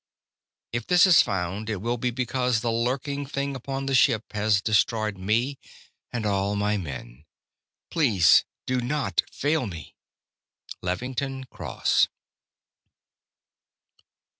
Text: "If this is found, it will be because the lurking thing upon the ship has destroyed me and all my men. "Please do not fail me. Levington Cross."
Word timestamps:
"If 0.73 0.87
this 0.87 1.05
is 1.05 1.21
found, 1.21 1.69
it 1.69 1.75
will 1.75 1.97
be 1.99 2.09
because 2.09 2.61
the 2.61 2.71
lurking 2.71 3.23
thing 3.27 3.55
upon 3.55 3.85
the 3.85 3.93
ship 3.93 4.33
has 4.33 4.59
destroyed 4.59 5.15
me 5.19 5.59
and 6.11 6.25
all 6.25 6.55
my 6.55 6.75
men. 6.75 7.25
"Please 7.91 8.43
do 8.65 8.81
not 8.81 9.21
fail 9.31 9.67
me. 9.67 9.95
Levington 10.81 11.43
Cross." 11.43 12.07